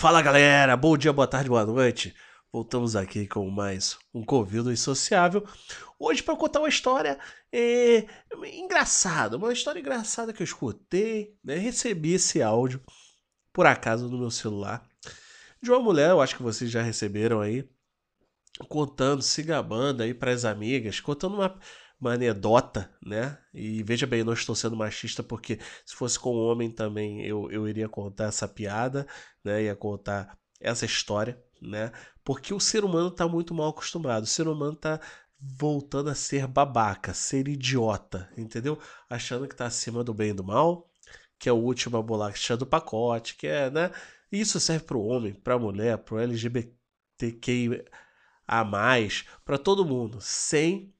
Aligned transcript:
Fala 0.00 0.22
galera, 0.22 0.78
bom 0.78 0.96
dia, 0.96 1.12
boa 1.12 1.26
tarde, 1.26 1.50
boa 1.50 1.66
noite. 1.66 2.16
Voltamos 2.50 2.96
aqui 2.96 3.26
com 3.26 3.50
mais 3.50 3.98
um 4.14 4.24
Convido 4.24 4.72
Insociável. 4.72 5.46
Hoje 5.98 6.22
para 6.22 6.34
contar 6.34 6.60
uma 6.60 6.70
história 6.70 7.18
é, 7.52 8.06
engraçada, 8.50 9.36
uma 9.36 9.52
história 9.52 9.78
engraçada 9.78 10.32
que 10.32 10.40
eu 10.40 10.44
escutei, 10.46 11.36
né? 11.44 11.56
Recebi 11.56 12.14
esse 12.14 12.40
áudio 12.40 12.80
por 13.52 13.66
acaso 13.66 14.08
no 14.08 14.16
meu 14.16 14.30
celular 14.30 14.88
de 15.62 15.70
uma 15.70 15.80
mulher, 15.80 16.08
eu 16.08 16.22
acho 16.22 16.34
que 16.34 16.42
vocês 16.42 16.70
já 16.70 16.80
receberam 16.80 17.38
aí, 17.38 17.68
contando, 18.70 19.20
se 19.20 19.42
gabando 19.42 20.02
aí 20.02 20.14
para 20.14 20.30
as 20.30 20.46
amigas, 20.46 20.98
contando 20.98 21.34
uma, 21.34 21.60
uma 22.00 22.14
anedota, 22.14 22.90
né? 23.04 23.38
E 23.52 23.82
veja 23.82 24.06
bem, 24.06 24.24
não 24.24 24.32
estou 24.32 24.54
sendo 24.54 24.76
machista 24.76 25.22
porque 25.22 25.58
se 25.84 25.94
fosse 25.94 26.18
com 26.18 26.34
um 26.34 26.40
homem 26.40 26.70
também 26.70 27.24
eu, 27.24 27.50
eu 27.50 27.68
iria 27.68 27.88
contar 27.88 28.26
essa 28.26 28.48
piada, 28.48 29.06
né? 29.44 29.64
Ia 29.64 29.76
contar 29.76 30.38
essa 30.60 30.86
história, 30.86 31.42
né? 31.60 31.92
Porque 32.24 32.54
o 32.54 32.60
ser 32.60 32.84
humano 32.84 33.08
está 33.08 33.28
muito 33.28 33.54
mal 33.54 33.68
acostumado. 33.68 34.24
O 34.24 34.26
ser 34.26 34.48
humano 34.48 34.72
está 34.72 35.00
voltando 35.38 36.10
a 36.10 36.14
ser 36.14 36.46
babaca, 36.46 37.14
ser 37.14 37.48
idiota, 37.48 38.30
entendeu? 38.36 38.78
Achando 39.08 39.46
que 39.46 39.54
está 39.54 39.66
acima 39.66 40.04
do 40.04 40.14
bem 40.14 40.30
e 40.30 40.34
do 40.34 40.44
mal, 40.44 40.90
que 41.38 41.48
é 41.48 41.52
a 41.52 41.54
última 41.54 42.02
bolacha 42.02 42.56
do 42.56 42.66
pacote, 42.66 43.36
que 43.36 43.46
é, 43.46 43.70
né? 43.70 43.90
Isso 44.30 44.60
serve 44.60 44.84
para 44.84 44.96
o 44.96 45.06
homem, 45.06 45.34
para 45.34 45.54
a 45.54 45.58
mulher, 45.58 45.98
para 45.98 46.14
o 46.14 46.18
LGBTQI 46.18 47.84
a 48.46 48.64
mais, 48.64 49.24
para 49.44 49.58
todo 49.58 49.84
mundo, 49.84 50.18
sem 50.20 50.94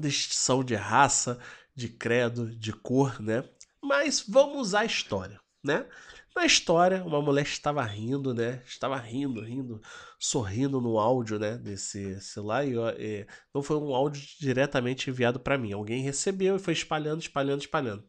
distinção 0.00 0.64
de 0.64 0.74
raça, 0.74 1.38
de 1.74 1.88
credo, 1.88 2.54
de 2.54 2.72
cor, 2.72 3.20
né? 3.20 3.44
Mas 3.82 4.24
vamos 4.26 4.74
à 4.74 4.84
história, 4.84 5.40
né? 5.62 5.86
Na 6.34 6.46
história, 6.46 7.04
uma 7.04 7.20
mulher 7.20 7.44
estava 7.44 7.82
rindo, 7.82 8.32
né? 8.32 8.62
Estava 8.64 8.96
rindo, 8.96 9.42
rindo, 9.42 9.82
sorrindo 10.18 10.80
no 10.80 10.98
áudio, 10.98 11.38
né? 11.38 11.58
Desse 11.58 12.18
celular. 12.22 12.66
E, 12.66 12.74
e 12.98 13.26
não 13.54 13.62
foi 13.62 13.76
um 13.76 13.94
áudio 13.94 14.22
diretamente 14.40 15.10
enviado 15.10 15.38
para 15.38 15.58
mim. 15.58 15.72
Alguém 15.72 16.02
recebeu 16.02 16.56
e 16.56 16.58
foi 16.58 16.72
espalhando, 16.72 17.20
espalhando, 17.20 17.60
espalhando. 17.60 18.04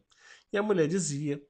E 0.50 0.56
a 0.56 0.62
mulher 0.62 0.88
dizia 0.88 1.42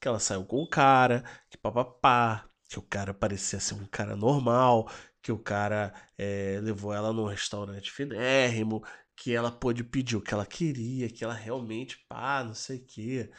que 0.00 0.06
ela 0.06 0.20
saiu 0.20 0.44
com 0.44 0.58
o 0.58 0.68
cara, 0.68 1.24
que 1.48 1.56
papapá, 1.56 2.48
que 2.68 2.78
o 2.78 2.82
cara 2.82 3.14
parecia 3.14 3.58
ser 3.58 3.74
um 3.74 3.86
cara 3.86 4.14
normal, 4.14 4.90
que 5.22 5.32
o 5.32 5.38
cara 5.38 5.94
é, 6.16 6.60
levou 6.62 6.92
ela 6.92 7.12
num 7.12 7.26
restaurante 7.26 7.90
finérrimo, 7.90 8.84
que 9.20 9.34
ela 9.34 9.50
pôde 9.50 9.84
pedir 9.84 10.16
o 10.16 10.20
que 10.20 10.32
ela 10.32 10.46
queria, 10.46 11.10
que 11.10 11.24
ela 11.24 11.34
realmente, 11.34 11.98
pá, 12.08 12.42
não 12.44 12.54
sei 12.54 12.78
o 12.78 12.84
quê 12.84 13.30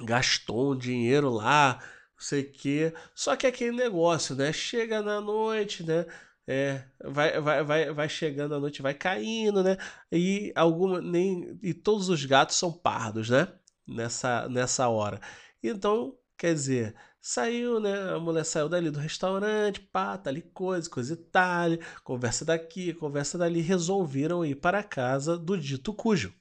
gastou 0.00 0.72
um 0.72 0.78
dinheiro 0.78 1.30
lá, 1.30 1.78
não 1.80 2.20
sei 2.24 2.42
o 2.42 2.52
quê. 2.52 2.94
Só 3.14 3.36
que 3.36 3.46
aquele 3.46 3.76
negócio, 3.76 4.34
né? 4.34 4.52
Chega 4.52 5.02
na 5.02 5.20
noite, 5.20 5.82
né? 5.84 6.06
É, 6.46 6.84
vai, 7.04 7.40
vai, 7.40 7.64
vai, 7.64 7.92
vai 7.92 8.08
chegando 8.08 8.54
a 8.54 8.60
noite, 8.60 8.82
vai 8.82 8.94
caindo, 8.94 9.62
né? 9.62 9.76
E 10.10 10.52
alguma 10.56 11.00
nem 11.00 11.58
e 11.62 11.72
todos 11.74 12.08
os 12.08 12.24
gatos 12.24 12.56
são 12.56 12.72
pardos, 12.72 13.30
né? 13.30 13.48
Nessa 13.86 14.48
nessa 14.48 14.88
hora. 14.88 15.20
Então, 15.62 16.16
quer 16.42 16.54
dizer, 16.54 16.92
saiu, 17.20 17.78
né? 17.78 18.14
A 18.14 18.18
mulher 18.18 18.44
saiu 18.44 18.68
dali 18.68 18.90
do 18.90 18.98
restaurante, 18.98 19.78
pá, 19.78 20.18
tá 20.18 20.28
ali 20.28 20.42
coisa, 20.42 20.90
coisa 20.90 21.14
e 21.14 21.16
tal, 21.16 21.70
conversa 22.02 22.44
daqui, 22.44 22.92
conversa 22.94 23.38
dali, 23.38 23.60
resolveram 23.60 24.44
ir 24.44 24.56
para 24.56 24.80
a 24.80 24.82
casa 24.82 25.38
do 25.38 25.56
dito 25.56 25.94
cujo 25.94 26.34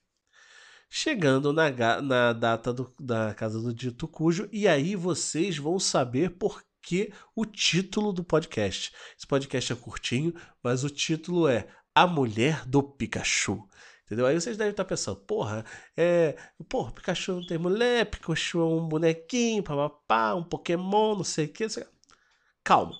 chegando 0.93 1.53
na, 1.53 1.71
na 2.01 2.33
data 2.33 2.73
do, 2.73 2.93
da 2.99 3.33
casa 3.33 3.61
do 3.61 3.73
dito 3.73 4.07
cujo, 4.09 4.49
e 4.51 4.67
aí 4.67 4.93
vocês 4.93 5.57
vão 5.57 5.79
saber 5.79 6.31
por 6.31 6.61
que 6.81 7.13
o 7.33 7.45
título 7.45 8.11
do 8.11 8.23
podcast. 8.23 8.91
Esse 9.17 9.25
podcast 9.25 9.71
é 9.71 9.75
curtinho, 9.75 10.33
mas 10.61 10.83
o 10.83 10.89
título 10.89 11.47
é 11.47 11.67
A 11.95 12.05
Mulher 12.05 12.65
do 12.65 12.83
Pikachu. 12.83 13.63
Entendeu? 14.11 14.25
Aí 14.25 14.35
vocês 14.35 14.57
devem 14.57 14.71
estar 14.71 14.83
pensando, 14.83 15.15
porra, 15.21 15.63
é. 15.95 16.35
Porra, 16.67 16.91
Pikachu 16.91 17.31
não 17.31 17.45
tem 17.47 17.57
mulher, 17.57 18.05
Pikachu 18.07 18.59
é 18.59 18.65
um 18.65 18.85
bonequinho, 18.85 19.63
papapá, 19.63 20.35
um 20.35 20.43
Pokémon, 20.43 21.15
não 21.15 21.23
sei 21.23 21.45
o 21.45 21.47
que. 21.47 21.65
Calma, 22.61 22.93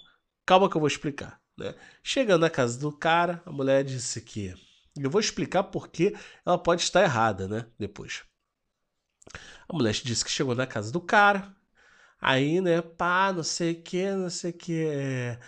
calma 0.45 0.69
que 0.69 0.77
eu 0.77 0.79
vou 0.79 0.87
explicar. 0.87 1.37
Né? 1.57 1.75
Chegando 2.01 2.39
na 2.43 2.49
casa 2.49 2.79
do 2.79 2.93
cara, 2.93 3.43
a 3.45 3.51
mulher 3.51 3.83
disse 3.83 4.21
que 4.21 4.55
eu 4.97 5.09
vou 5.09 5.19
explicar 5.19 5.63
por 5.63 5.89
que 5.89 6.15
ela 6.45 6.57
pode 6.57 6.81
estar 6.81 7.03
errada, 7.03 7.45
né? 7.45 7.65
Depois. 7.77 8.23
A 9.67 9.73
mulher 9.73 9.91
disse 9.91 10.23
que 10.23 10.31
chegou 10.31 10.55
na 10.55 10.65
casa 10.65 10.93
do 10.93 11.01
cara. 11.01 11.53
Aí, 12.21 12.61
né, 12.61 12.81
pá, 12.81 13.33
não 13.33 13.43
sei 13.43 13.73
o 13.73 13.83
que, 13.83 14.09
não 14.11 14.29
sei 14.29 14.51
o 14.51 14.53
que. 14.53 14.85
É... 14.85 15.39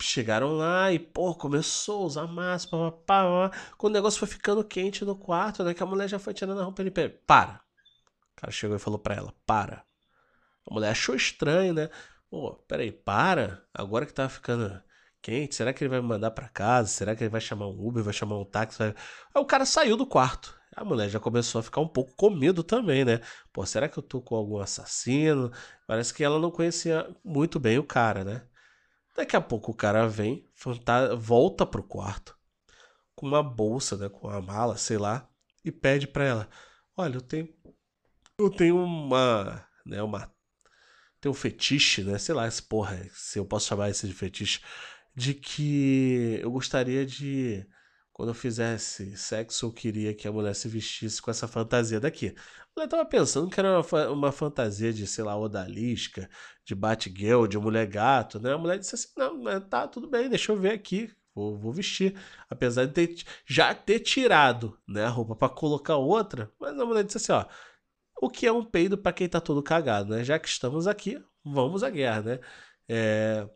Chegaram 0.00 0.52
lá 0.52 0.92
e, 0.92 0.98
pô, 0.98 1.34
começou 1.34 2.02
a 2.02 2.06
usar 2.06 2.26
máscara, 2.26 2.90
pá, 2.92 3.24
pá. 3.24 3.50
Quando 3.76 3.92
o 3.92 3.96
negócio 3.96 4.18
foi 4.18 4.28
ficando 4.28 4.64
quente 4.64 5.04
no 5.04 5.16
quarto, 5.16 5.62
né, 5.62 5.74
que 5.74 5.82
a 5.82 5.86
mulher 5.86 6.08
já 6.08 6.18
foi 6.18 6.34
tirando 6.34 6.60
a 6.60 6.64
roupa, 6.64 6.82
ele 6.82 6.90
para. 6.90 7.60
O 8.32 8.40
cara 8.40 8.52
chegou 8.52 8.76
e 8.76 8.80
falou 8.80 8.98
pra 8.98 9.14
ela, 9.14 9.34
para. 9.46 9.84
A 10.68 10.74
mulher 10.74 10.90
achou 10.90 11.14
estranho, 11.14 11.74
né? 11.74 11.90
Pô, 12.30 12.54
peraí, 12.66 12.90
para. 12.90 13.64
Agora 13.74 14.06
que 14.06 14.14
tá 14.14 14.28
ficando 14.28 14.82
quente? 15.20 15.54
Será 15.54 15.72
que 15.72 15.84
ele 15.84 15.90
vai 15.90 16.00
me 16.00 16.08
mandar 16.08 16.30
para 16.32 16.48
casa? 16.48 16.88
Será 16.88 17.14
que 17.14 17.22
ele 17.22 17.30
vai 17.30 17.40
chamar 17.40 17.68
um 17.68 17.86
Uber, 17.86 18.02
vai 18.02 18.12
chamar 18.12 18.38
um 18.38 18.44
táxi? 18.44 18.78
Vai... 18.78 18.88
Aí 19.34 19.42
o 19.42 19.46
cara 19.46 19.64
saiu 19.64 19.96
do 19.96 20.06
quarto. 20.06 20.58
A 20.74 20.84
mulher 20.84 21.08
já 21.08 21.20
começou 21.20 21.58
a 21.58 21.62
ficar 21.62 21.80
um 21.82 21.88
pouco 21.88 22.14
com 22.16 22.30
medo 22.30 22.62
também, 22.62 23.04
né? 23.04 23.20
Pô, 23.52 23.64
será 23.66 23.88
que 23.88 23.98
eu 23.98 24.02
tô 24.02 24.22
com 24.22 24.34
algum 24.34 24.58
assassino? 24.58 25.52
Parece 25.86 26.14
que 26.14 26.24
ela 26.24 26.38
não 26.38 26.50
conhecia 26.50 27.08
muito 27.24 27.60
bem 27.60 27.78
o 27.78 27.84
cara, 27.84 28.24
né? 28.24 28.42
Daqui 29.14 29.36
a 29.36 29.40
pouco 29.40 29.72
o 29.72 29.74
cara 29.74 30.08
vem, 30.08 30.48
volta 31.18 31.66
pro 31.66 31.82
quarto 31.82 32.36
com 33.14 33.26
uma 33.26 33.42
bolsa, 33.42 33.96
né, 33.96 34.08
com 34.08 34.26
uma 34.28 34.40
mala, 34.40 34.76
sei 34.76 34.98
lá, 34.98 35.28
e 35.64 35.70
pede 35.70 36.06
para 36.06 36.24
ela: 36.24 36.48
"Olha, 36.96 37.16
eu 37.16 37.20
tenho 37.22 37.48
eu 38.38 38.50
tenho 38.50 38.76
uma, 38.78 39.64
né, 39.86 40.02
uma 40.02 40.32
tem 41.20 41.30
um 41.30 41.34
fetiche, 41.34 42.02
né? 42.02 42.18
Sei 42.18 42.34
lá, 42.34 42.48
esse 42.48 42.62
porra, 42.62 43.08
se 43.14 43.38
eu 43.38 43.44
posso 43.46 43.68
chamar 43.68 43.90
esse 43.90 44.08
de 44.08 44.12
fetiche 44.14 44.60
de 45.14 45.34
que 45.34 46.40
eu 46.42 46.50
gostaria 46.50 47.06
de, 47.06 47.64
quando 48.12 48.28
eu 48.30 48.34
fizesse 48.34 49.16
sexo, 49.16 49.66
eu 49.66 49.72
queria 49.72 50.14
que 50.14 50.28
a 50.28 50.32
mulher 50.32 50.54
se 50.54 50.68
vestisse 50.68 51.20
com 51.20 51.30
essa 51.30 51.48
fantasia 51.48 51.98
daqui. 51.98 52.28
A 52.28 52.80
mulher 52.80 52.88
tava 52.88 53.04
pensando 53.06 53.48
que 53.50 53.58
era 53.58 53.80
uma, 53.80 54.08
uma 54.10 54.32
fantasia 54.32 54.92
de, 54.92 55.06
sei 55.06 55.24
lá, 55.24 55.36
odalisca, 55.36 56.28
de 56.64 56.74
Batgirl, 56.74 57.46
de 57.46 57.58
mulher 57.58 57.86
gato, 57.86 58.38
né? 58.40 58.52
A 58.52 58.58
mulher 58.58 58.78
disse 58.78 58.94
assim: 58.94 59.08
não, 59.16 59.60
tá, 59.60 59.88
tudo 59.88 60.08
bem, 60.08 60.28
deixa 60.28 60.52
eu 60.52 60.58
ver 60.58 60.72
aqui. 60.72 61.10
Vou, 61.34 61.56
vou 61.58 61.72
vestir. 61.72 62.14
Apesar 62.50 62.86
de 62.86 62.92
ter, 62.92 63.24
já 63.46 63.74
ter 63.74 64.00
tirado 64.00 64.78
né, 64.86 65.04
a 65.04 65.08
roupa 65.08 65.34
para 65.34 65.48
colocar 65.48 65.96
outra, 65.96 66.52
mas 66.60 66.78
a 66.78 66.84
mulher 66.84 67.04
disse 67.04 67.16
assim: 67.18 67.32
ó, 67.32 67.46
o 68.20 68.30
que 68.30 68.46
é 68.46 68.52
um 68.52 68.64
peido 68.64 68.96
para 68.98 69.12
quem 69.12 69.28
tá 69.28 69.40
todo 69.40 69.62
cagado, 69.62 70.10
né? 70.14 70.24
Já 70.24 70.38
que 70.38 70.48
estamos 70.48 70.86
aqui, 70.86 71.22
vamos 71.44 71.82
à 71.82 71.90
guerra, 71.90 72.22
né? 72.22 72.40
É, 72.88 73.48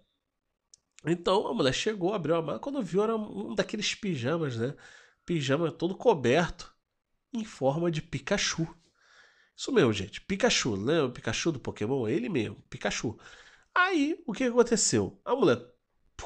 então 1.07 1.47
a 1.49 1.55
mulher 1.55 1.73
chegou, 1.73 2.15
abriu 2.15 2.37
a 2.37 2.43
mala, 2.43 2.59
quando 2.59 2.83
viu 2.83 3.03
era 3.03 3.17
um 3.17 3.55
daqueles 3.55 3.95
pijamas, 3.95 4.57
né? 4.57 4.75
Pijama 5.25 5.71
todo 5.73 5.97
coberto 5.97 6.75
em 7.33 7.45
forma 7.45 7.91
de 7.91 8.03
Pikachu. 8.03 8.67
Isso 9.57 9.73
mesmo, 9.73 9.93
gente. 9.93 10.21
Pikachu, 10.21 10.75
lembra 10.75 11.07
o 11.07 11.13
Pikachu 11.13 11.53
do 11.53 11.61
Pokémon? 11.61 12.09
Ele 12.09 12.29
mesmo, 12.29 12.57
Pikachu. 12.71 13.19
Aí, 13.75 14.23
o 14.27 14.33
que 14.33 14.45
aconteceu? 14.45 15.21
A 15.25 15.35
mulher 15.37 15.59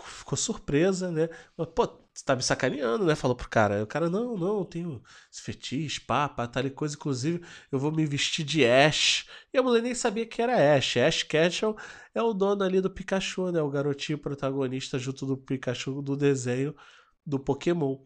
ficou 0.05 0.37
surpresa, 0.37 1.11
né? 1.11 1.29
Pô, 1.75 1.87
você 2.13 2.25
tá 2.25 2.37
me 2.37 2.43
sacaneando, 2.43 3.05
né? 3.07 3.15
Falou 3.15 3.37
pro 3.37 3.49
cara. 3.49 3.83
o 3.83 3.87
cara, 3.87 4.09
não, 4.11 4.37
não, 4.37 4.59
eu 4.59 4.65
tenho 4.65 5.03
esse 5.33 5.43
fetiche, 5.43 6.01
pá, 6.01 6.29
tal 6.29 6.65
e 6.65 6.71
coisa. 6.71 6.95
Inclusive, 6.97 7.45
eu 7.71 7.79
vou 7.79 7.93
me 7.93 8.05
vestir 8.07 8.45
de 8.45 8.65
Ash. 8.65 9.27
E 9.53 9.59
a 9.59 9.63
mulher 9.63 9.83
nem 9.83 9.95
sabia 9.95 10.27
que 10.27 10.41
era 10.43 10.77
Ash. 10.77 10.97
Ash 10.97 11.23
Ketchum 11.23 11.75
é 12.15 12.23
o 12.23 12.33
dono 12.33 12.63
ali 12.63 12.81
do 12.81 12.91
Pikachu, 12.91 13.51
né? 13.51 13.61
O 13.63 13.71
garotinho 13.71 14.19
protagonista 14.19 14.99
junto 14.99 15.27
do 15.27 15.37
Pikachu 15.37 16.03
do 16.03 16.17
desenho 16.17 16.75
do 17.25 17.39
Pokémon. 17.39 17.99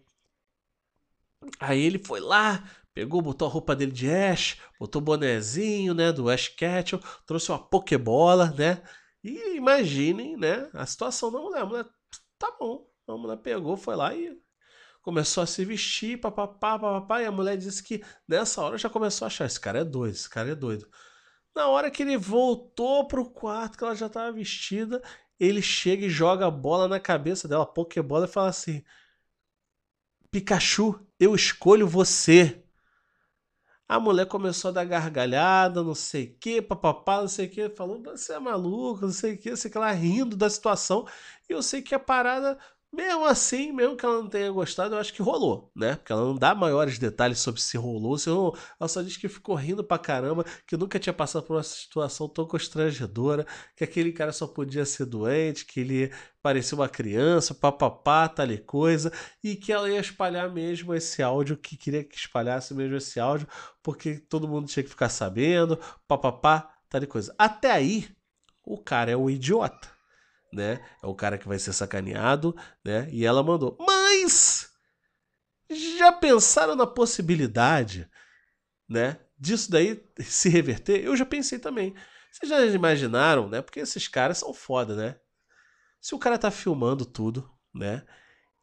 Aí 1.60 1.82
ele 1.82 1.98
foi 1.98 2.20
lá, 2.20 2.64
pegou, 2.94 3.20
botou 3.20 3.46
a 3.48 3.50
roupa 3.50 3.76
dele 3.76 3.92
de 3.92 4.10
Ash, 4.10 4.56
botou 4.78 5.00
o 5.02 5.04
bonezinho, 5.04 5.94
né, 5.94 6.12
do 6.12 6.30
Ash 6.30 6.48
Ketchum, 6.48 6.98
trouxe 7.26 7.50
uma 7.50 7.58
Pokébola, 7.58 8.50
né? 8.52 8.82
E 9.24 9.56
imaginem, 9.56 10.36
né, 10.36 10.70
a 10.74 10.84
situação 10.84 11.32
da 11.32 11.40
mulher. 11.40 11.62
A 11.62 11.66
mulher, 11.66 11.86
tá 12.38 12.54
bom, 12.60 12.86
a 13.08 13.16
mulher 13.16 13.38
pegou, 13.38 13.74
foi 13.74 13.96
lá 13.96 14.14
e 14.14 14.38
começou 15.00 15.42
a 15.42 15.46
se 15.46 15.64
vestir, 15.64 16.20
papapá, 16.20 16.78
papapá, 16.78 17.22
e 17.22 17.26
a 17.26 17.32
mulher 17.32 17.56
disse 17.56 17.82
que 17.82 18.02
nessa 18.28 18.62
hora 18.62 18.78
já 18.78 18.88
começou 18.90 19.24
a 19.24 19.28
achar, 19.28 19.46
esse 19.46 19.60
cara 19.60 19.80
é 19.80 19.84
doido, 19.84 20.14
esse 20.14 20.28
cara 20.28 20.50
é 20.50 20.54
doido. 20.54 20.88
Na 21.54 21.68
hora 21.68 21.90
que 21.90 22.02
ele 22.02 22.16
voltou 22.16 23.06
pro 23.06 23.30
quarto, 23.30 23.78
que 23.78 23.84
ela 23.84 23.94
já 23.94 24.06
estava 24.06 24.32
vestida, 24.32 25.02
ele 25.38 25.62
chega 25.62 26.06
e 26.06 26.10
joga 26.10 26.46
a 26.46 26.50
bola 26.50 26.88
na 26.88 27.00
cabeça 27.00 27.46
dela, 27.48 27.64
a 27.64 27.66
pokebola, 27.66 28.26
e 28.26 28.28
fala 28.28 28.48
assim: 28.48 28.82
Pikachu, 30.30 31.00
eu 31.18 31.34
escolho 31.34 31.86
você. 31.86 32.63
A 33.88 34.00
mulher 34.00 34.26
começou 34.26 34.70
a 34.70 34.72
dar 34.72 34.84
gargalhada, 34.84 35.82
não 35.82 35.94
sei 35.94 36.24
o 36.26 36.38
que, 36.38 36.62
papapá, 36.62 37.20
não 37.20 37.28
sei 37.28 37.46
o 37.46 37.50
que, 37.50 37.68
falou, 37.70 38.02
você 38.02 38.32
é 38.34 38.38
maluco, 38.38 39.02
não 39.02 39.12
sei 39.12 39.34
o 39.34 39.38
que, 39.38 39.54
sei 39.56 39.70
que 39.70 39.78
lá, 39.78 39.92
rindo 39.92 40.36
da 40.36 40.48
situação. 40.48 41.06
E 41.48 41.52
eu 41.52 41.62
sei 41.62 41.82
que 41.82 41.94
a 41.94 41.98
parada 41.98 42.58
mesmo 42.94 43.24
assim, 43.24 43.72
mesmo 43.72 43.96
que 43.96 44.04
ela 44.06 44.22
não 44.22 44.28
tenha 44.28 44.50
gostado, 44.50 44.94
eu 44.94 44.98
acho 44.98 45.12
que 45.12 45.20
rolou, 45.20 45.70
né? 45.74 45.96
Porque 45.96 46.12
ela 46.12 46.22
não 46.22 46.36
dá 46.36 46.54
maiores 46.54 46.98
detalhes 46.98 47.38
sobre 47.40 47.60
se 47.60 47.76
rolou, 47.76 48.16
se 48.16 48.30
rolou. 48.30 48.56
Ela 48.80 48.88
só 48.88 49.02
diz 49.02 49.16
que 49.16 49.28
ficou 49.28 49.54
rindo 49.56 49.82
pra 49.82 49.98
caramba, 49.98 50.44
que 50.66 50.76
nunca 50.76 50.98
tinha 50.98 51.12
passado 51.12 51.42
por 51.44 51.56
uma 51.56 51.62
situação 51.62 52.28
tão 52.28 52.46
constrangedora, 52.46 53.46
que 53.76 53.84
aquele 53.84 54.12
cara 54.12 54.32
só 54.32 54.46
podia 54.46 54.84
ser 54.84 55.06
doente, 55.06 55.66
que 55.66 55.80
ele 55.80 56.12
parecia 56.42 56.76
uma 56.76 56.88
criança, 56.88 57.54
papapá, 57.54 58.28
tal 58.28 58.50
e 58.50 58.58
coisa, 58.58 59.12
e 59.42 59.56
que 59.56 59.72
ela 59.72 59.90
ia 59.90 60.00
espalhar 60.00 60.50
mesmo 60.52 60.94
esse 60.94 61.22
áudio, 61.22 61.56
que 61.56 61.76
queria 61.76 62.04
que 62.04 62.16
espalhasse 62.16 62.74
mesmo 62.74 62.96
esse 62.96 63.18
áudio, 63.18 63.48
porque 63.82 64.18
todo 64.18 64.48
mundo 64.48 64.68
tinha 64.68 64.84
que 64.84 64.90
ficar 64.90 65.08
sabendo, 65.08 65.78
papapá, 66.06 66.70
tal 66.88 67.02
e 67.02 67.06
coisa. 67.06 67.34
Até 67.38 67.70
aí, 67.72 68.08
o 68.64 68.78
cara 68.78 69.10
é 69.10 69.16
o 69.16 69.28
idiota 69.28 69.94
né? 70.54 70.80
É 71.02 71.06
o 71.06 71.14
cara 71.14 71.36
que 71.36 71.48
vai 71.48 71.58
ser 71.58 71.72
sacaneado, 71.72 72.56
né? 72.84 73.08
E 73.10 73.24
ela 73.24 73.42
mandou. 73.42 73.76
Mas 73.80 74.70
já 75.70 76.12
pensaram 76.12 76.76
na 76.76 76.86
possibilidade, 76.86 78.08
né? 78.88 79.18
Disso 79.38 79.70
daí 79.70 80.02
se 80.20 80.48
reverter? 80.48 81.04
Eu 81.04 81.16
já 81.16 81.26
pensei 81.26 81.58
também. 81.58 81.94
Vocês 82.30 82.48
já 82.48 82.64
imaginaram, 82.66 83.48
né? 83.48 83.60
Porque 83.62 83.80
esses 83.80 84.08
caras 84.08 84.38
são 84.38 84.52
foda, 84.54 84.96
né? 84.96 85.16
Se 86.00 86.14
o 86.14 86.18
cara 86.18 86.38
tá 86.38 86.50
filmando 86.50 87.04
tudo, 87.04 87.50
né? 87.72 88.04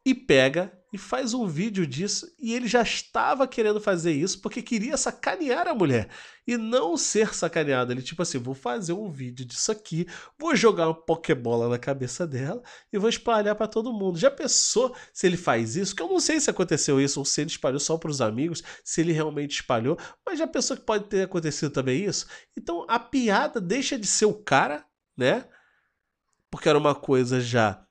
E 0.04 0.14
pega 0.14 0.72
e 0.92 0.98
faz 0.98 1.32
um 1.32 1.46
vídeo 1.46 1.86
disso 1.86 2.30
e 2.38 2.52
ele 2.52 2.68
já 2.68 2.82
estava 2.82 3.48
querendo 3.48 3.80
fazer 3.80 4.12
isso 4.12 4.40
porque 4.42 4.60
queria 4.60 4.96
sacanear 4.96 5.66
a 5.66 5.74
mulher 5.74 6.10
e 6.46 6.58
não 6.58 6.98
ser 6.98 7.34
sacaneado. 7.34 7.92
Ele 7.92 8.02
tipo 8.02 8.20
assim, 8.20 8.38
vou 8.38 8.54
fazer 8.54 8.92
um 8.92 9.08
vídeo 9.08 9.46
disso 9.46 9.72
aqui, 9.72 10.06
vou 10.38 10.54
jogar 10.54 10.88
uma 10.88 10.94
pokebola 10.94 11.68
na 11.68 11.78
cabeça 11.78 12.26
dela 12.26 12.62
e 12.92 12.98
vou 12.98 13.08
espalhar 13.08 13.54
para 13.54 13.66
todo 13.66 13.92
mundo. 13.92 14.18
Já 14.18 14.30
pensou 14.30 14.94
se 15.14 15.26
ele 15.26 15.38
faz 15.38 15.76
isso? 15.76 15.96
Que 15.96 16.02
eu 16.02 16.08
não 16.08 16.20
sei 16.20 16.38
se 16.38 16.50
aconteceu 16.50 17.00
isso 17.00 17.18
ou 17.18 17.24
se 17.24 17.40
ele 17.40 17.50
espalhou 17.50 17.80
só 17.80 17.96
para 17.96 18.10
os 18.10 18.20
amigos, 18.20 18.62
se 18.84 19.00
ele 19.00 19.12
realmente 19.12 19.52
espalhou, 19.52 19.98
mas 20.26 20.38
já 20.38 20.46
pensou 20.46 20.76
que 20.76 20.84
pode 20.84 21.04
ter 21.04 21.22
acontecido 21.22 21.70
também 21.72 22.04
isso? 22.04 22.26
Então 22.54 22.84
a 22.86 22.98
piada 22.98 23.60
deixa 23.60 23.98
de 23.98 24.06
ser 24.06 24.26
o 24.26 24.34
cara, 24.34 24.84
né? 25.16 25.46
Porque 26.50 26.68
era 26.68 26.76
uma 26.76 26.94
coisa 26.94 27.40
já 27.40 27.82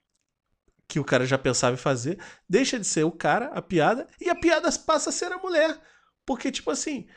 que 0.92 1.00
o 1.00 1.06
cara 1.06 1.26
já 1.26 1.38
pensava 1.38 1.74
em 1.74 1.78
fazer, 1.78 2.20
deixa 2.50 2.78
de 2.78 2.86
ser 2.86 3.06
o 3.06 3.12
cara, 3.12 3.46
a 3.54 3.62
piada, 3.62 4.10
e 4.20 4.30
a 4.30 4.36
piada 4.36 4.70
passa 4.86 5.10
a 5.10 5.14
ser 5.14 5.32
a 5.32 5.38
mulher. 5.38 5.80
Porque, 6.26 6.52
tipo 6.52 6.70
assim, 6.70 7.08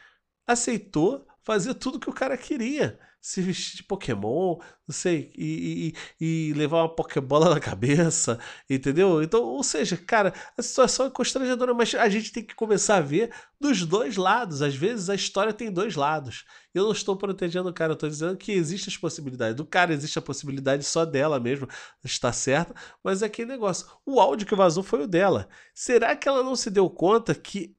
aceitou 0.47 1.27
fazer 1.43 1.75
tudo 1.75 1.99
que 1.99 2.09
o 2.09 2.13
cara 2.13 2.37
queria. 2.37 3.01
Se 3.27 3.41
vestir 3.41 3.77
de 3.77 3.83
Pokémon, 3.85 4.59
não 4.87 4.95
sei, 4.95 5.33
e, 5.35 5.95
e, 6.21 6.51
e, 6.51 6.53
levar 6.53 6.83
uma 6.83 6.95
Pokébola 6.95 7.49
na 7.55 7.59
cabeça, 7.59 8.39
entendeu? 8.69 9.23
Então, 9.23 9.43
ou 9.43 9.63
seja, 9.63 9.97
cara, 9.97 10.35
a 10.59 10.63
situação 10.63 11.07
é 11.07 11.11
constrangedora, 11.11 11.73
mas 11.73 11.95
a 11.95 12.07
gente 12.11 12.31
tem 12.31 12.45
que 12.45 12.55
começar 12.55 12.97
a 12.97 13.01
ver 13.01 13.33
dos 13.59 13.87
dois 13.87 14.19
lados. 14.19 14.61
Às 14.61 14.77
vezes 14.77 15.09
a 15.09 15.15
história 15.15 15.55
tem 15.55 15.73
dois 15.73 15.97
lados. 15.97 16.45
Eu 16.75 16.85
não 16.85 16.93
estou 16.93 17.17
protegendo 17.17 17.71
o 17.71 17.73
cara, 17.73 17.93
eu 17.93 17.95
estou 17.95 18.11
dizendo 18.11 18.37
que 18.37 18.53
existem 18.53 18.93
as 18.93 18.99
possibilidades. 18.99 19.57
Do 19.57 19.65
cara 19.65 19.95
existe 19.95 20.19
a 20.19 20.23
possibilidade 20.23 20.85
só 20.85 21.07
dela 21.07 21.41
mesmo, 21.41 21.67
está 22.05 22.31
certa, 22.31 22.75
mas 23.03 23.23
é 23.23 23.27
aquele 23.27 23.49
negócio. 23.49 23.87
O 24.05 24.21
áudio 24.21 24.47
que 24.47 24.55
vazou 24.55 24.83
foi 24.83 25.05
o 25.05 25.09
dela. 25.09 25.49
Será 25.75 26.15
que 26.15 26.29
ela 26.29 26.43
não 26.43 26.55
se 26.55 26.71
deu 26.71 26.91
conta 26.91 27.35
que 27.35 27.75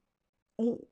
o, 0.58 0.84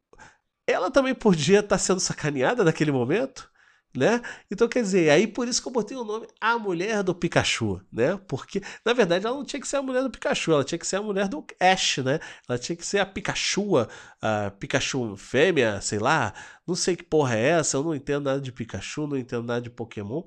ela 0.67 0.91
também 0.91 1.15
podia 1.15 1.61
estar 1.61 1.79
sendo 1.79 1.99
sacaneada 1.99 2.63
naquele 2.63 2.91
momento? 2.91 3.51
Né? 3.95 4.21
Então, 4.49 4.67
quer 4.67 4.81
dizer, 4.81 5.09
aí 5.11 5.27
por 5.27 5.47
isso 5.47 5.61
que 5.61 5.67
eu 5.67 5.71
botei 5.71 5.95
o 5.95 6.03
nome 6.03 6.27
A 6.41 6.57
Mulher 6.57 7.03
do 7.03 7.13
Pikachu, 7.13 7.79
né? 7.91 8.19
Porque, 8.27 8.61
na 8.83 8.93
verdade, 8.93 9.25
ela 9.25 9.35
não 9.35 9.45
tinha 9.45 9.59
que 9.59 9.67
ser 9.67 9.77
a 9.77 9.81
mulher 9.81 10.01
do 10.01 10.09
Pikachu, 10.09 10.51
ela 10.51 10.63
tinha 10.63 10.79
que 10.79 10.87
ser 10.87 10.95
a 10.95 11.01
mulher 11.01 11.27
do 11.27 11.45
Ash, 11.59 11.97
né? 11.99 12.19
Ela 12.49 12.57
tinha 12.57 12.75
que 12.75 12.85
ser 12.85 12.99
a 12.99 13.05
Pikachu, 13.05 13.87
a 14.21 14.51
Pikachu 14.51 15.15
fêmea, 15.15 15.79
sei 15.81 15.99
lá, 15.99 16.33
não 16.65 16.75
sei 16.75 16.95
que 16.95 17.03
porra 17.03 17.35
é 17.35 17.49
essa, 17.49 17.77
eu 17.77 17.83
não 17.83 17.93
entendo 17.93 18.25
nada 18.25 18.41
de 18.41 18.51
Pikachu, 18.51 19.07
não 19.07 19.17
entendo 19.17 19.43
nada 19.43 19.61
de 19.61 19.69
Pokémon, 19.69 20.23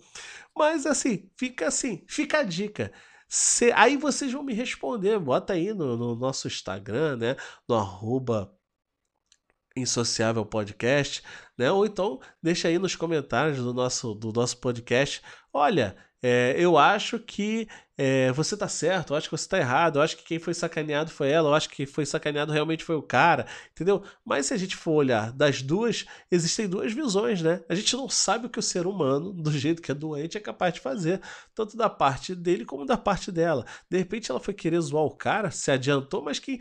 mas 0.57 0.87
assim, 0.87 1.29
fica 1.37 1.67
assim, 1.69 2.05
fica 2.09 2.39
a 2.39 2.43
dica. 2.43 2.93
Se, 3.29 3.73
aí 3.73 3.97
vocês 3.97 4.33
vão 4.33 4.43
me 4.43 4.55
responder, 4.55 5.19
bota 5.19 5.53
aí 5.55 5.75
no, 5.75 5.97
no 5.97 6.15
nosso 6.15 6.47
Instagram, 6.47 7.17
né? 7.17 7.37
No 7.69 7.75
arroba 7.75 8.53
Insociável 9.77 10.45
Podcast, 10.45 11.23
né? 11.57 11.71
Ou 11.71 11.87
então 11.87 12.21
deixa 12.43 12.69
aí 12.69 12.79
nos 12.79 12.97
comentários 12.97 13.59
do 13.59 13.75
nosso, 13.75 14.15
do 14.15 14.33
nosso 14.33 14.57
podcast. 14.59 15.23
Olha, 15.53 15.97
é, 16.23 16.55
eu 16.59 16.77
acho 16.79 17.19
que 17.19 17.69
é, 17.97 18.33
você 18.33 18.55
está 18.55 18.67
certo, 18.69 19.13
eu 19.13 19.17
acho 19.17 19.29
que 19.29 19.37
você 19.37 19.45
está 19.45 19.59
errado, 19.59 19.99
eu 19.99 20.03
acho 20.03 20.17
que 20.17 20.25
quem 20.25 20.39
foi 20.39 20.53
sacaneado 20.55 21.11
foi 21.11 21.31
ela, 21.31 21.51
eu 21.51 21.55
acho 21.55 21.69
que 21.71 21.87
foi 21.87 22.05
sacaneado 22.05 22.53
realmente 22.53 22.85
foi 22.85 22.97
o 22.97 23.03
cara, 23.03 23.47
entendeu? 23.71 24.03
Mas 24.25 24.47
se 24.47 24.55
a 24.55 24.57
gente 24.57 24.77
for 24.77 24.93
olhar 24.93 25.33
das 25.33 25.63
duas, 25.63 26.05
existem 26.31 26.69
duas 26.69 26.93
visões, 26.93 27.43
né? 27.43 27.63
A 27.69 27.75
gente 27.75 27.95
não 27.95 28.09
sabe 28.09 28.47
o 28.47 28.51
que 28.51 28.59
o 28.59 28.63
ser 28.63 28.87
humano, 28.87 29.33
do 29.33 29.51
jeito 29.53 29.81
que 29.81 29.91
é 29.91 29.95
doente, 29.95 30.37
é 30.37 30.41
capaz 30.41 30.75
de 30.75 30.81
fazer, 30.81 31.21
tanto 31.55 31.77
da 31.77 31.89
parte 31.89 32.35
dele 32.35 32.65
como 32.65 32.85
da 32.85 32.97
parte 32.97 33.31
dela. 33.31 33.65
De 33.91 33.97
repente 33.97 34.31
ela 34.31 34.41
foi 34.41 34.53
querer 34.53 34.81
zoar 34.81 35.05
o 35.05 35.17
cara, 35.17 35.51
se 35.51 35.71
adiantou, 35.71 36.23
mas 36.23 36.39
quem 36.39 36.59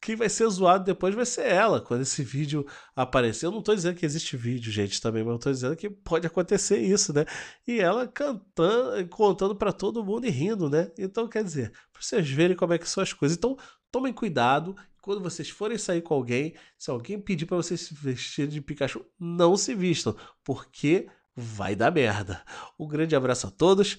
quem 0.00 0.14
vai 0.16 0.28
ser 0.28 0.48
zoado 0.48 0.84
depois 0.84 1.14
vai 1.14 1.26
ser 1.26 1.46
ela, 1.46 1.80
quando 1.80 2.02
esse 2.02 2.22
vídeo 2.22 2.66
aparecer. 2.94 3.46
Eu 3.46 3.50
não 3.50 3.58
estou 3.58 3.74
dizendo 3.74 3.96
que 3.96 4.06
existe 4.06 4.36
vídeo, 4.36 4.70
gente, 4.70 5.00
também, 5.00 5.24
mas 5.24 5.32
eu 5.32 5.38
tô 5.38 5.50
dizendo 5.50 5.76
que 5.76 5.90
pode 5.90 6.26
acontecer 6.26 6.78
isso, 6.78 7.12
né? 7.12 7.24
E 7.66 7.80
ela 7.80 8.06
cantando, 8.06 9.08
contando 9.08 9.56
para 9.56 9.72
todo 9.72 10.04
mundo 10.04 10.26
e 10.26 10.30
rindo, 10.30 10.70
né? 10.70 10.90
Então, 10.96 11.28
quer 11.28 11.42
dizer, 11.42 11.72
para 11.92 12.02
vocês 12.02 12.28
verem 12.30 12.56
como 12.56 12.72
é 12.72 12.78
que 12.78 12.88
são 12.88 13.02
as 13.02 13.12
coisas. 13.12 13.36
Então, 13.36 13.56
tomem 13.90 14.12
cuidado. 14.12 14.76
Quando 15.00 15.22
vocês 15.22 15.48
forem 15.48 15.78
sair 15.78 16.02
com 16.02 16.14
alguém, 16.14 16.54
se 16.76 16.90
alguém 16.90 17.18
pedir 17.18 17.46
para 17.46 17.56
vocês 17.56 17.80
se 17.80 17.94
vestirem 17.94 18.50
de 18.50 18.60
Pikachu, 18.60 19.04
não 19.18 19.56
se 19.56 19.74
vistam, 19.74 20.14
porque 20.44 21.08
vai 21.34 21.74
dar 21.74 21.90
merda. 21.90 22.42
Um 22.78 22.86
grande 22.86 23.16
abraço 23.16 23.46
a 23.46 23.50
todos. 23.50 23.98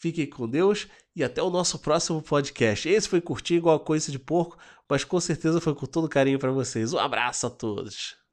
Fiquem 0.00 0.28
com 0.28 0.48
Deus 0.48 0.86
e 1.14 1.24
até 1.24 1.42
o 1.42 1.50
nosso 1.50 1.78
próximo 1.80 2.22
podcast. 2.22 2.88
Esse 2.88 3.08
foi 3.08 3.20
curtinho 3.20 3.58
igual 3.58 3.76
a 3.76 3.80
coisa 3.80 4.12
de 4.12 4.18
porco, 4.18 4.56
mas 4.88 5.02
com 5.02 5.18
certeza 5.18 5.60
foi 5.60 5.74
com 5.74 5.86
todo 5.86 6.08
carinho 6.08 6.38
para 6.38 6.52
vocês. 6.52 6.92
Um 6.92 6.98
abraço 6.98 7.46
a 7.48 7.50
todos. 7.50 8.27